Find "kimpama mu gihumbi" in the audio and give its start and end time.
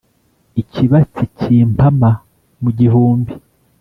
1.37-3.33